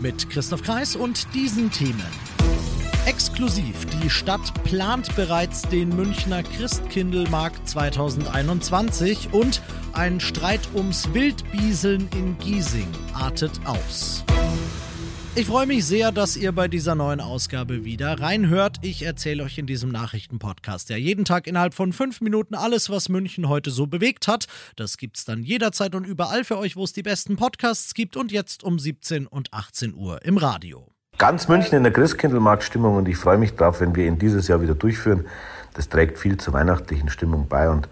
Mit 0.00 0.30
Christoph 0.30 0.62
Kreis 0.62 0.96
und 0.96 1.26
diesen 1.34 1.70
Themen. 1.70 2.06
Exklusiv, 3.04 3.84
die 4.02 4.08
Stadt 4.08 4.40
plant 4.64 5.14
bereits 5.14 5.62
den 5.62 5.90
Münchner 5.90 6.42
Christkindlmarkt 6.42 7.68
2021 7.68 9.32
und 9.32 9.60
ein 9.92 10.18
Streit 10.20 10.62
ums 10.74 11.12
Wildbieseln 11.12 12.08
in 12.14 12.38
Giesing 12.38 12.88
artet 13.12 13.52
aus. 13.66 14.24
Ich 15.36 15.46
freue 15.46 15.66
mich 15.66 15.86
sehr, 15.86 16.10
dass 16.10 16.36
ihr 16.36 16.50
bei 16.50 16.66
dieser 16.66 16.96
neuen 16.96 17.20
Ausgabe 17.20 17.84
wieder 17.84 18.20
reinhört. 18.20 18.78
Ich 18.82 19.04
erzähle 19.04 19.44
euch 19.44 19.58
in 19.58 19.66
diesem 19.66 19.90
Nachrichtenpodcast 19.90 20.90
ja 20.90 20.96
jeden 20.96 21.24
Tag 21.24 21.46
innerhalb 21.46 21.72
von 21.72 21.92
fünf 21.92 22.20
Minuten 22.20 22.56
alles, 22.56 22.90
was 22.90 23.08
München 23.08 23.48
heute 23.48 23.70
so 23.70 23.86
bewegt 23.86 24.26
hat. 24.26 24.46
Das 24.74 24.96
gibt's 24.96 25.24
dann 25.24 25.44
jederzeit 25.44 25.94
und 25.94 26.04
überall 26.04 26.42
für 26.42 26.58
euch, 26.58 26.74
wo 26.74 26.82
es 26.82 26.92
die 26.92 27.04
besten 27.04 27.36
Podcasts 27.36 27.94
gibt 27.94 28.16
und 28.16 28.32
jetzt 28.32 28.64
um 28.64 28.80
17 28.80 29.28
und 29.28 29.54
18 29.54 29.94
Uhr 29.94 30.20
im 30.24 30.36
Radio. 30.36 30.88
Ganz 31.16 31.46
München 31.46 31.76
in 31.76 31.84
der 31.84 31.92
Christkindlmarkt-Stimmung 31.92 32.96
und 32.96 33.06
ich 33.06 33.16
freue 33.16 33.38
mich 33.38 33.54
drauf, 33.54 33.80
wenn 33.80 33.94
wir 33.94 34.06
ihn 34.06 34.18
dieses 34.18 34.48
Jahr 34.48 34.60
wieder 34.60 34.74
durchführen. 34.74 35.28
Das 35.74 35.88
trägt 35.88 36.18
viel 36.18 36.38
zur 36.38 36.54
weihnachtlichen 36.54 37.08
Stimmung 37.08 37.46
bei 37.46 37.70
und 37.70 37.88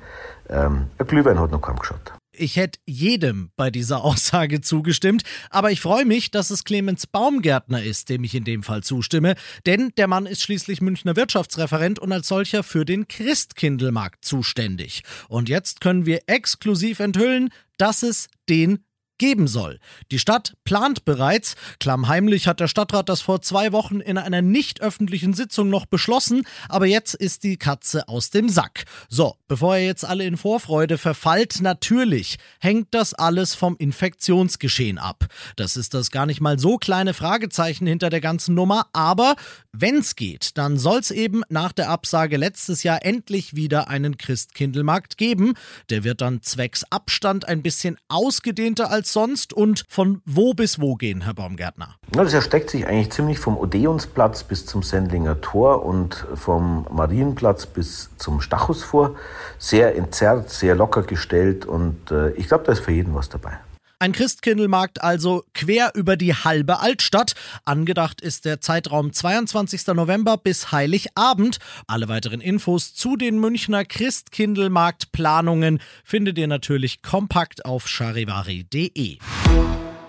ähm, 0.48 0.89
ein 0.98 1.06
Glühwein 1.06 1.39
hat 1.39 1.53
noch 1.53 1.61
kaum 1.61 1.78
geschaut. 1.78 2.12
Ich 2.39 2.56
hätte 2.56 2.78
jedem 2.86 3.50
bei 3.56 3.70
dieser 3.70 4.05
Aussage 4.05 4.61
zugestimmt, 4.61 5.22
aber 5.50 5.72
ich 5.72 5.81
freue 5.81 6.05
mich, 6.05 6.31
dass 6.31 6.50
es 6.50 6.64
Clemens 6.64 7.06
Baumgärtner 7.06 7.83
ist, 7.83 8.08
dem 8.08 8.25
ich 8.25 8.34
in 8.34 8.44
dem 8.44 8.62
Fall 8.62 8.83
zustimme, 8.83 9.34
denn 9.67 9.92
der 9.97 10.06
Mann 10.06 10.27
ist 10.27 10.42
schließlich 10.42 10.81
Münchner 10.81 11.16
Wirtschaftsreferent 11.16 11.98
und 11.98 12.12
als 12.12 12.28
solcher 12.28 12.62
für 12.62 12.84
den 12.84 13.09
Christkindlmarkt 13.09 14.25
zuständig. 14.25 15.03
Und 15.28 15.48
jetzt 15.48 15.81
können 15.81 16.06
wir 16.06 16.20
exklusiv 16.27 17.00
enthüllen, 17.00 17.50
dass 17.77 18.03
es 18.03 18.28
den 18.48 18.84
geben 19.19 19.47
soll. 19.47 19.78
Die 20.11 20.19
Stadt 20.19 20.55
plant 20.64 21.05
bereits. 21.05 21.56
Klammheimlich 21.80 22.47
hat 22.47 22.61
der 22.61 22.69
Stadtrat 22.69 23.08
das 23.08 23.20
vor 23.20 23.42
zwei 23.42 23.72
Wochen 23.72 24.00
in 24.00 24.19
einer 24.19 24.42
nicht 24.42 24.80
öffentlichen 24.80 25.34
Sitzung 25.34 25.69
noch 25.69 25.86
beschlossen, 25.86 26.47
aber 26.69 26.86
jetzt 26.86 27.14
ist 27.14 27.42
die 27.42 27.56
Katze 27.56 28.08
aus 28.08 28.30
dem 28.30 28.48
Sack. 28.48 28.84
So, 29.08 29.34
bevor 29.48 29.77
ihr 29.77 29.86
jetzt 29.86 30.05
alle 30.05 30.25
in 30.25 30.36
Vorfreude 30.36 30.98
verfallt, 30.98 31.60
natürlich 31.60 32.38
hängt 32.60 32.88
das 32.92 33.14
alles 33.14 33.55
vom 33.55 33.77
Infektionsgeschehen 33.77 34.98
ab. 34.98 35.27
Das 35.56 35.77
ist 35.77 35.94
das 35.94 36.10
gar 36.10 36.27
nicht 36.27 36.41
mal 36.41 36.58
so 36.58 36.78
kleine 36.78 37.14
Fragezeichen 37.14 37.86
hinter 37.86 38.10
der 38.10 38.20
ganzen 38.20 38.55
Nummer, 38.55 38.86
aber 38.92 39.36
wenn's 39.72 40.16
geht, 40.16 40.56
dann 40.56 40.78
soll's 40.78 41.10
eben 41.10 41.42
nach 41.48 41.72
der 41.72 41.91
Absage 41.91 42.36
letztes 42.36 42.82
Jahr 42.82 43.05
endlich 43.05 43.55
wieder 43.56 43.88
einen 43.88 44.19
Christkindlmarkt 44.19 45.16
geben. 45.16 45.55
Der 45.91 46.05
wird 46.05 46.20
dann 46.20 46.42
zwecks 46.42 46.84
Abstand 46.84 47.47
ein 47.47 47.62
bisschen 47.62 47.97
ausgedehnter 48.08 48.91
als 48.91 49.08
als 49.09 49.12
sonst 49.14 49.53
und 49.55 49.84
von 49.89 50.20
wo 50.27 50.53
bis 50.53 50.81
wo 50.81 50.95
gehen, 50.95 51.23
Herr 51.23 51.33
Baumgärtner? 51.34 51.95
Das 52.12 52.34
erstreckt 52.34 52.69
sich 52.69 52.87
eigentlich 52.87 53.11
ziemlich 53.11 53.39
vom 53.39 53.56
Odeonsplatz 53.56 54.45
bis 54.45 54.67
zum 54.67 54.83
Sendlinger 54.83 55.41
Tor 55.41 55.84
und 55.84 56.27
vom 56.34 56.87
Marienplatz 56.91 57.65
bis 57.67 58.11
zum 58.19 58.42
Stachus 58.42 58.83
vor. 58.83 59.15
Sehr 59.59 59.97
entzerrt, 59.97 60.50
sehr 60.50 60.75
locker 60.75 61.03
gestellt 61.03 61.65
und 61.65 62.10
äh, 62.10 62.32
ich 62.32 62.49
glaube, 62.49 62.65
da 62.65 62.72
ist 62.72 62.81
für 62.81 62.93
jeden 62.93 63.15
was 63.15 63.31
dabei. 63.31 63.59
Ein 64.00 64.12
Christkindlmarkt 64.12 65.03
also 65.03 65.44
quer 65.54 65.91
über 65.97 66.16
die 66.16 66.32
halbe 66.32 66.78
Altstadt. 66.78 67.34
Angedacht 67.64 68.20
ist 68.20 68.44
der 68.44 68.60
Zeitraum 68.60 69.12
22. 69.12 69.88
November 69.88 70.36
bis 70.36 70.70
Heiligabend. 70.70 71.59
Alle 71.88 72.08
weiteren 72.08 72.41
Infos 72.41 72.94
zu 72.94 73.16
den 73.16 73.41
Münchner 73.41 73.84
Christkindlmarktplanungen 73.84 75.81
findet 76.04 76.38
ihr 76.38 76.47
natürlich 76.47 77.03
kompakt 77.03 77.64
auf 77.64 77.88
charivari.de. 77.88 79.19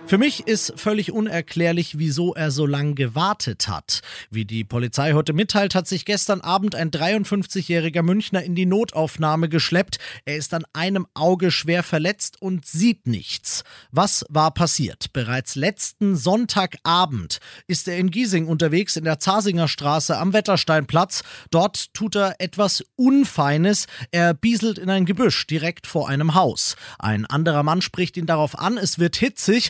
Für 0.09 0.17
mich 0.17 0.47
ist 0.47 0.73
völlig 0.75 1.11
unerklärlich, 1.11 1.99
wieso 1.99 2.33
er 2.33 2.49
so 2.49 2.65
lange 2.65 2.95
gewartet 2.95 3.67
hat. 3.67 4.01
Wie 4.31 4.43
die 4.43 4.63
Polizei 4.63 5.13
heute 5.13 5.33
mitteilt, 5.33 5.75
hat 5.75 5.87
sich 5.87 6.03
gestern 6.03 6.41
Abend 6.41 6.73
ein 6.73 6.89
53-jähriger 6.89 8.01
Münchner 8.01 8.41
in 8.41 8.55
die 8.55 8.65
Notaufnahme 8.65 9.49
geschleppt. 9.49 9.99
Er 10.25 10.37
ist 10.37 10.55
an 10.55 10.65
einem 10.73 11.05
Auge 11.13 11.51
schwer 11.51 11.83
verletzt 11.83 12.41
und 12.41 12.65
sieht 12.65 13.05
nichts. 13.05 13.63
Was 13.91 14.25
war 14.29 14.51
passiert? 14.51 15.13
Bereits 15.13 15.53
letzten 15.53 16.15
Sonntagabend 16.15 17.37
ist 17.67 17.87
er 17.87 17.97
in 17.97 18.09
Giesing 18.09 18.47
unterwegs 18.47 18.95
in 18.95 19.03
der 19.03 19.19
Zasinger 19.19 19.67
Straße 19.67 20.17
am 20.17 20.33
Wettersteinplatz. 20.33 21.21
Dort 21.51 21.93
tut 21.93 22.15
er 22.15 22.33
etwas 22.39 22.83
Unfeines. 22.95 23.85
Er 24.09 24.33
bieselt 24.33 24.79
in 24.79 24.89
ein 24.89 25.05
Gebüsch 25.05 25.45
direkt 25.45 25.85
vor 25.85 26.09
einem 26.09 26.33
Haus. 26.33 26.77
Ein 26.97 27.27
anderer 27.27 27.61
Mann 27.61 27.83
spricht 27.83 28.17
ihn 28.17 28.25
darauf 28.25 28.57
an, 28.57 28.79
es 28.79 28.97
wird 28.97 29.15
hitzig 29.15 29.69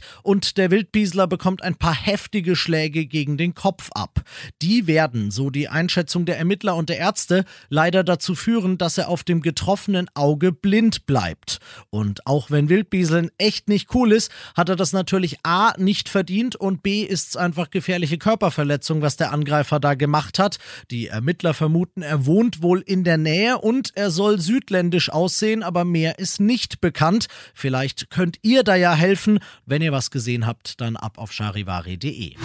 der 0.58 0.70
Wildbiesler 0.70 1.26
bekommt 1.26 1.64
ein 1.64 1.74
paar 1.74 1.96
heftige 1.96 2.56
Schläge 2.56 3.08
gegen 3.08 3.36
den 3.36 3.56
Kopf 3.56 3.90
ab. 3.96 4.22
Die 4.62 4.86
werden, 4.86 5.32
so 5.32 5.50
die 5.50 5.70
Einschätzung 5.70 6.26
der 6.26 6.38
Ermittler 6.38 6.76
und 6.76 6.90
der 6.90 7.00
Ärzte, 7.00 7.46
leider 7.70 8.04
dazu 8.04 8.36
führen, 8.36 8.78
dass 8.78 9.00
er 9.00 9.10
auf 9.10 9.24
dem 9.24 9.42
getroffenen 9.42 10.08
Auge 10.14 10.52
blind 10.52 11.08
bleibt. 11.08 11.58
Und 11.90 12.28
auch 12.28 12.52
wenn 12.52 12.70
Wildbieseln 12.70 13.32
echt 13.40 13.70
nicht 13.70 13.96
cool 13.96 14.12
ist, 14.12 14.32
hat 14.56 14.70
er 14.70 14.76
das 14.76 14.94
natürlich 14.94 15.38
A 15.42 15.74
nicht 15.80 16.10
verdient 16.10 16.56
und 16.56 16.84
B 16.84 17.02
ist 17.02 17.30
es 17.30 17.36
einfach 17.36 17.72
gefährliche 17.72 18.20
Körperverletzung, 18.20 19.02
was 19.02 19.18
der 19.18 19.32
Angreifer 19.32 19.80
da 19.80 19.96
gemacht 19.96 20.38
hat. 20.38 20.60
Die 20.92 21.08
Ermittler 21.08 21.56
vermuten, 21.56 22.04
er 22.04 22.28
wohnt 22.28 22.62
wohl 22.62 22.82
in 22.82 23.04
der 23.04 23.18
Nähe 23.18 23.58
und 23.58 23.94
er 23.96 24.12
soll 24.12 24.40
südländisch 24.40 25.10
aussehen, 25.10 25.64
aber 25.64 25.86
mehr 25.86 26.20
ist 26.20 26.40
nicht 26.40 26.82
bekannt. 26.82 27.26
Vielleicht 27.56 28.12
könnt 28.12 28.38
ihr 28.44 28.62
da 28.62 28.76
ja 28.76 28.94
helfen, 28.94 29.40
wenn 29.66 29.82
ihr 29.82 29.92
was 29.92 30.12
gesehen 30.20 30.46
habt, 30.46 30.82
dann 30.82 30.98
ab 30.98 31.18
auf 31.18 31.32
charivari.de. 31.32 32.36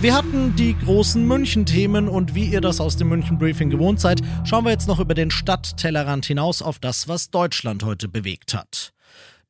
Wir 0.00 0.14
hatten 0.14 0.54
die 0.54 0.76
großen 0.78 1.26
München-Themen 1.26 2.08
und 2.08 2.36
wie 2.36 2.44
ihr 2.44 2.60
das 2.60 2.80
aus 2.80 2.96
dem 2.96 3.08
München-Briefing 3.08 3.70
gewohnt 3.70 3.98
seid, 3.98 4.20
schauen 4.44 4.64
wir 4.64 4.70
jetzt 4.70 4.86
noch 4.86 5.00
über 5.00 5.14
den 5.14 5.32
Stadttellerrand 5.32 6.26
hinaus 6.26 6.62
auf 6.62 6.78
das, 6.78 7.08
was 7.08 7.30
Deutschland 7.30 7.82
heute 7.82 8.06
bewegt 8.06 8.54
hat. 8.54 8.93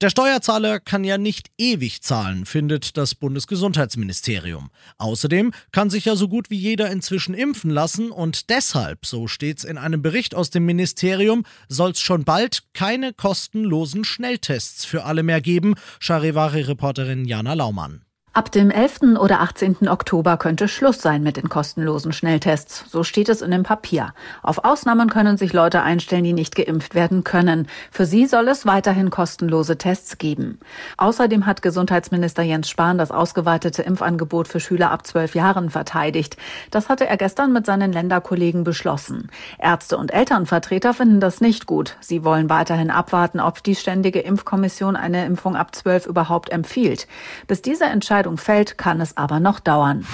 Der 0.04 0.10
Steuerzahler 0.10 0.80
kann 0.80 1.02
ja 1.02 1.16
nicht 1.16 1.48
ewig 1.56 2.02
zahlen, 2.02 2.44
findet 2.44 2.98
das 2.98 3.14
Bundesgesundheitsministerium. 3.14 4.68
Außerdem 4.98 5.50
kann 5.72 5.88
sich 5.88 6.04
ja 6.04 6.14
so 6.14 6.28
gut 6.28 6.50
wie 6.50 6.58
jeder 6.58 6.90
inzwischen 6.90 7.32
impfen 7.32 7.70
lassen 7.70 8.10
und 8.10 8.50
deshalb, 8.50 9.06
so 9.06 9.28
steht's 9.28 9.64
in 9.64 9.78
einem 9.78 10.02
Bericht 10.02 10.34
aus 10.34 10.50
dem 10.50 10.66
Ministerium, 10.66 11.46
soll's 11.70 12.02
schon 12.02 12.24
bald 12.24 12.64
keine 12.74 13.14
kostenlosen 13.14 14.04
Schnelltests 14.04 14.84
für 14.84 15.04
alle 15.04 15.22
mehr 15.22 15.40
geben, 15.40 15.74
Charivari-Reporterin 16.00 17.24
Jana 17.24 17.54
Laumann. 17.54 18.04
Ab 18.36 18.50
dem 18.50 18.72
11. 18.72 19.16
oder 19.20 19.42
18. 19.42 19.88
Oktober 19.88 20.36
könnte 20.38 20.66
Schluss 20.66 21.00
sein 21.00 21.22
mit 21.22 21.36
den 21.36 21.48
kostenlosen 21.48 22.12
Schnelltests. 22.12 22.84
So 22.90 23.04
steht 23.04 23.28
es 23.28 23.42
in 23.42 23.52
dem 23.52 23.62
Papier. 23.62 24.12
Auf 24.42 24.64
Ausnahmen 24.64 25.08
können 25.08 25.36
sich 25.36 25.52
Leute 25.52 25.82
einstellen, 25.82 26.24
die 26.24 26.32
nicht 26.32 26.56
geimpft 26.56 26.96
werden 26.96 27.22
können. 27.22 27.68
Für 27.92 28.06
sie 28.06 28.26
soll 28.26 28.48
es 28.48 28.66
weiterhin 28.66 29.10
kostenlose 29.10 29.78
Tests 29.78 30.18
geben. 30.18 30.58
Außerdem 30.96 31.46
hat 31.46 31.62
Gesundheitsminister 31.62 32.42
Jens 32.42 32.68
Spahn 32.68 32.98
das 32.98 33.12
ausgeweitete 33.12 33.82
Impfangebot 33.82 34.48
für 34.48 34.58
Schüler 34.58 34.90
ab 34.90 35.06
zwölf 35.06 35.36
Jahren 35.36 35.70
verteidigt. 35.70 36.36
Das 36.72 36.88
hatte 36.88 37.06
er 37.06 37.16
gestern 37.16 37.52
mit 37.52 37.66
seinen 37.66 37.92
Länderkollegen 37.92 38.64
beschlossen. 38.64 39.30
Ärzte 39.60 39.96
und 39.96 40.12
Elternvertreter 40.12 40.92
finden 40.92 41.20
das 41.20 41.40
nicht 41.40 41.66
gut. 41.66 41.96
Sie 42.00 42.24
wollen 42.24 42.50
weiterhin 42.50 42.90
abwarten, 42.90 43.38
ob 43.38 43.62
die 43.62 43.76
Ständige 43.76 44.18
Impfkommission 44.18 44.96
eine 44.96 45.24
Impfung 45.24 45.54
ab 45.54 45.72
zwölf 45.72 46.04
überhaupt 46.06 46.50
empfiehlt. 46.50 47.06
Bis 47.46 47.62
diese 47.62 47.84
Entscheidung 47.84 48.23
Entscheidung 48.24 48.38
fällt, 48.38 48.78
kann 48.78 49.00
es 49.00 49.16
aber 49.16 49.38
noch 49.38 49.60
dauern. 49.60 50.06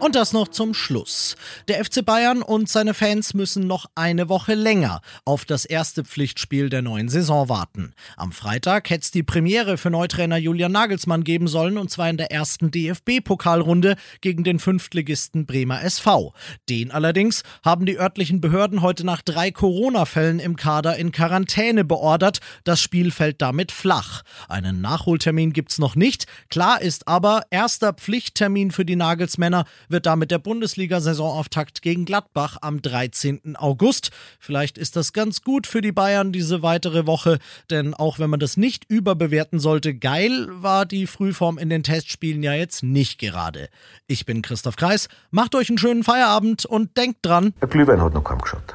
Und 0.00 0.14
das 0.14 0.32
noch 0.32 0.48
zum 0.48 0.72
Schluss. 0.72 1.36
Der 1.68 1.84
FC 1.84 2.02
Bayern 2.02 2.40
und 2.40 2.70
seine 2.70 2.94
Fans 2.94 3.34
müssen 3.34 3.66
noch 3.66 3.84
eine 3.94 4.30
Woche 4.30 4.54
länger 4.54 5.02
auf 5.26 5.44
das 5.44 5.66
erste 5.66 6.04
Pflichtspiel 6.04 6.70
der 6.70 6.80
neuen 6.80 7.10
Saison 7.10 7.50
warten. 7.50 7.92
Am 8.16 8.32
Freitag 8.32 8.88
hätte 8.88 9.02
es 9.02 9.10
die 9.10 9.22
Premiere 9.22 9.76
für 9.76 9.90
Neutrainer 9.90 10.38
Julian 10.38 10.72
Nagelsmann 10.72 11.22
geben 11.22 11.48
sollen 11.48 11.76
und 11.76 11.90
zwar 11.90 12.08
in 12.08 12.16
der 12.16 12.32
ersten 12.32 12.70
DFB-Pokalrunde 12.70 13.96
gegen 14.22 14.42
den 14.42 14.58
Fünftligisten 14.58 15.44
Bremer 15.44 15.82
SV. 15.82 16.32
Den 16.70 16.92
allerdings 16.92 17.42
haben 17.62 17.84
die 17.84 17.98
örtlichen 17.98 18.40
Behörden 18.40 18.80
heute 18.80 19.04
nach 19.04 19.20
drei 19.20 19.50
Corona-Fällen 19.50 20.40
im 20.40 20.56
Kader 20.56 20.96
in 20.96 21.12
Quarantäne 21.12 21.84
beordert. 21.84 22.38
Das 22.64 22.80
Spiel 22.80 23.10
fällt 23.10 23.42
damit 23.42 23.70
flach. 23.70 24.22
Einen 24.48 24.80
Nachholtermin 24.80 25.52
gibt's 25.52 25.78
noch 25.78 25.94
nicht. 25.94 26.24
Klar 26.48 26.80
ist 26.80 27.06
aber, 27.06 27.42
erster 27.50 27.92
Pflichttermin 27.92 28.70
für 28.70 28.86
die 28.86 28.96
Nagelsmänner 28.96 29.66
wird 29.90 30.06
damit 30.06 30.30
der 30.30 30.38
Bundesliga-Saisonauftakt 30.38 31.82
gegen 31.82 32.04
Gladbach 32.04 32.56
am 32.60 32.82
13. 32.82 33.56
August. 33.56 34.10
Vielleicht 34.38 34.78
ist 34.78 34.96
das 34.96 35.12
ganz 35.12 35.42
gut 35.42 35.66
für 35.66 35.80
die 35.80 35.92
Bayern 35.92 36.32
diese 36.32 36.62
weitere 36.62 37.06
Woche, 37.06 37.38
denn 37.70 37.94
auch 37.94 38.18
wenn 38.18 38.30
man 38.30 38.40
das 38.40 38.56
nicht 38.56 38.84
überbewerten 38.88 39.58
sollte, 39.58 39.94
geil 39.94 40.46
war 40.50 40.86
die 40.86 41.06
Frühform 41.06 41.58
in 41.58 41.70
den 41.70 41.82
Testspielen 41.82 42.42
ja 42.42 42.54
jetzt 42.54 42.82
nicht 42.82 43.18
gerade. 43.18 43.68
Ich 44.06 44.26
bin 44.26 44.42
Christoph 44.42 44.76
Kreis, 44.76 45.08
macht 45.30 45.54
euch 45.54 45.68
einen 45.68 45.78
schönen 45.78 46.04
Feierabend 46.04 46.64
und 46.64 46.96
denkt 46.96 47.18
dran. 47.22 47.54
Der 47.60 47.68
Glühwein 47.68 48.00
hat 48.00 48.14
noch 48.14 48.24
kaum 48.24 48.40
geschaut. 48.40 48.74